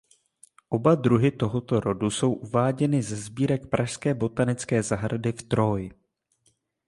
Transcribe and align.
Oba 0.69 0.95
druhy 0.95 1.31
tohoto 1.31 1.79
rodu 1.79 2.09
jsou 2.09 2.33
uváděny 2.33 3.01
ze 3.03 3.15
sbírek 3.15 3.69
Pražské 3.69 4.13
botanické 4.13 4.83
zahrady 4.83 5.31
v 5.31 5.41
Tróji. 5.43 5.91